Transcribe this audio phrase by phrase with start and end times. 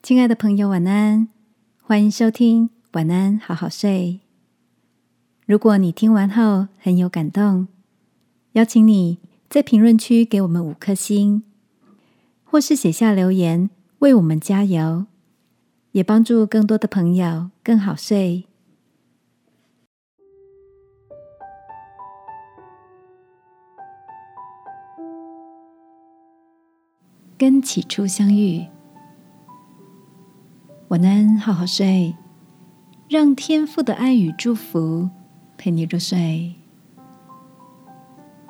[0.00, 1.28] 亲爱的朋友，晚安！
[1.82, 4.20] 欢迎收听《晚安，好好睡》。
[5.44, 7.66] 如果你听完后很有感动，
[8.52, 9.18] 邀请你
[9.50, 11.42] 在评论区给我们五颗星，
[12.44, 15.06] 或是写下留言为我们加油，
[15.92, 18.44] 也帮助更多的朋友更好睡。
[27.36, 28.68] 跟起初相遇。
[30.88, 32.16] 晚安，好好睡，
[33.10, 35.10] 让天父的爱与祝福
[35.58, 36.54] 陪你入睡。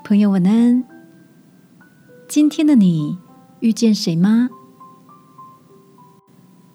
[0.04, 0.84] 朋友，晚安。
[2.28, 3.18] 今天的你
[3.58, 4.50] 遇见谁吗？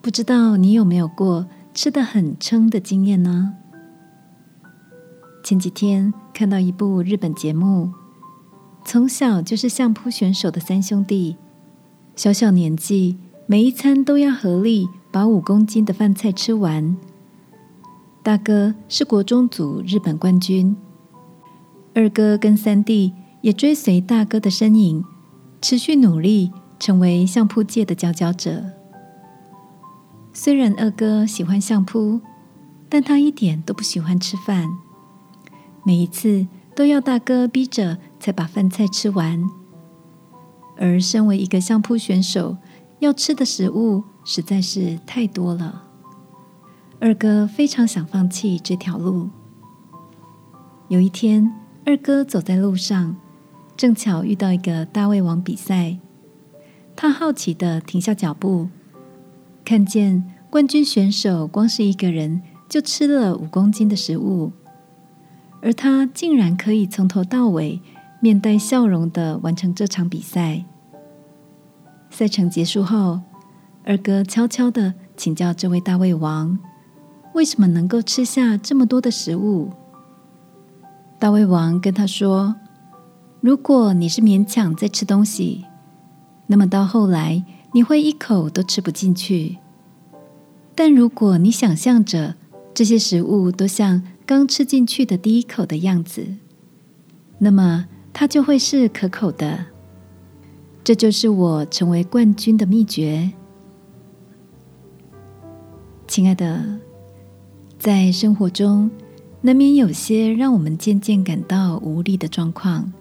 [0.02, 3.53] 不知道你有没有过吃的很撑的经验呢？
[5.45, 7.93] 前几天看到一部日本节目，
[8.83, 11.38] 从小就是相扑选手的三兄弟，
[12.17, 14.89] 小小年纪每一餐都要合力。
[15.13, 16.98] 把五公斤的饭菜吃完。
[18.23, 20.75] 大哥是国中组日本冠军，
[21.94, 25.05] 二哥跟三弟也追随大哥的身影，
[25.61, 28.64] 持续努力成为相扑界的佼佼者。
[30.33, 32.20] 虽然二哥喜欢相扑，
[32.89, 34.67] 但他一点都不喜欢吃饭，
[35.86, 39.48] 每一次都要大哥逼着才把饭菜吃完。
[40.75, 42.58] 而身为一个相扑选手，
[43.03, 44.03] 要吃的食物。
[44.25, 45.83] 实在是太多了。
[47.01, 49.29] 二哥非常想放弃这条路。
[50.87, 51.51] 有一天，
[51.85, 53.17] 二哥走在路上，
[53.75, 55.97] 正巧遇到一个大胃王比赛。
[56.95, 58.69] 他好奇的停下脚步，
[59.65, 64.53] 看见冠军选手光是一个人就吃了五公斤的食物，
[65.61, 67.81] 而他竟然可以从头到尾
[68.21, 70.63] 面带笑容的完成这场比赛。
[72.14, 73.19] 赛程结束后。
[73.86, 76.58] 二哥悄悄的请教这位大胃王，
[77.33, 79.72] 为什么能够吃下这么多的食物？
[81.20, 82.55] 大胃王跟他说
[83.42, 85.65] ：“如果你是勉强在吃东西，
[86.48, 87.43] 那么到后来
[87.73, 89.58] 你会一口都吃不进去；
[90.76, 92.36] 但如果你想象着
[92.73, 96.26] 这些食物都像刚吃进去的第一口的样子，
[97.39, 99.73] 那么它就会是可口的。
[100.83, 103.32] 这就是我成为冠军的秘诀。”
[106.08, 106.80] 亲爱的，
[107.80, 108.92] 在生活中
[109.42, 112.92] 难免有些让我们渐渐感到无力的状况，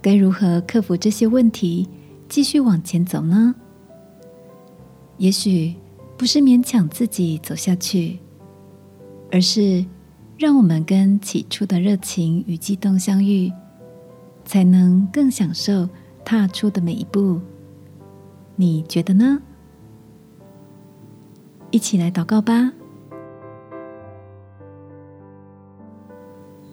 [0.00, 1.88] 该如何克服这些问题，
[2.28, 3.54] 继续往前走呢？
[5.18, 5.74] 也许
[6.16, 8.18] 不是勉强自己走下去，
[9.30, 9.84] 而是
[10.38, 13.52] 让我们跟起初的热情与激动相遇，
[14.44, 15.86] 才能更享受
[16.24, 17.40] 踏出的每一步。
[18.56, 19.40] 你觉得呢？
[21.70, 22.72] 一起来祷告吧，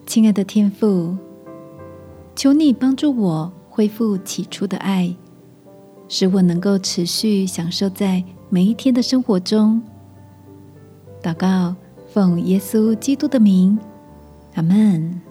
[0.06, 1.16] 亲爱的天父，
[2.36, 5.16] 求你帮助我恢复起初的爱，
[6.07, 9.81] 使我能够持续享受在每一天的生活中。
[11.22, 11.75] 祷告，
[12.07, 13.78] 奉耶稣基督的名，
[14.56, 15.26] 阿门。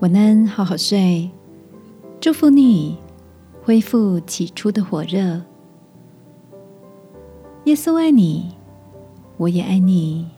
[0.00, 1.30] 晚安，好好睡，
[2.20, 2.98] 祝福你
[3.62, 5.40] 恢复起初的火热。
[7.64, 8.52] 耶稣爱你，
[9.36, 10.33] 我也爱你。